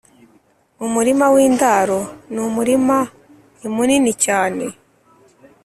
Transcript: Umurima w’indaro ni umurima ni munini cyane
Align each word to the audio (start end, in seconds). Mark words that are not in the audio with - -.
Umurima 0.85 1.25
w’indaro 1.33 1.99
ni 2.31 2.39
umurima 2.47 2.97
ni 3.59 3.69
munini 3.75 4.11
cyane 4.25 4.65